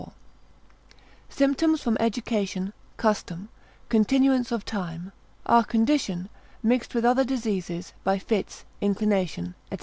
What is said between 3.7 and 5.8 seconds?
continuance of Time, our